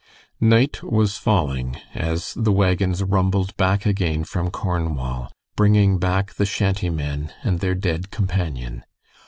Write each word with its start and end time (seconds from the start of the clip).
Night 0.39 0.81
was 0.81 1.15
falling 1.17 1.77
as 1.93 2.33
the 2.35 2.51
wagons 2.51 3.03
rumbled 3.03 3.55
back 3.55 3.85
again 3.85 4.23
from 4.23 4.49
Cornwall, 4.49 5.31
bringing 5.55 5.99
back 5.99 6.33
the 6.33 6.45
shantymen 6.47 7.31
and 7.43 7.59
their 7.59 7.75
dead 7.75 8.09
companion. 8.09 8.83